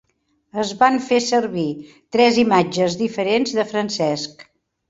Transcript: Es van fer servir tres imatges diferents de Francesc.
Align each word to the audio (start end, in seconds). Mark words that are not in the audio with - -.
Es 0.63 0.71
van 0.79 0.95
fer 1.09 1.19
servir 1.25 1.67
tres 2.17 2.41
imatges 2.47 2.99
diferents 3.05 3.55
de 3.59 3.67
Francesc. 3.75 4.47